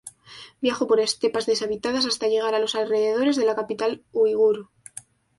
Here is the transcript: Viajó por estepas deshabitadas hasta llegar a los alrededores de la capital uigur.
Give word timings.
Viajó 0.61 0.87
por 0.87 0.99
estepas 0.99 1.45
deshabitadas 1.45 2.07
hasta 2.07 2.25
llegar 2.27 2.55
a 2.55 2.59
los 2.59 2.73
alrededores 2.73 3.35
de 3.35 3.45
la 3.45 3.53
capital 3.55 4.03
uigur. 4.13 4.67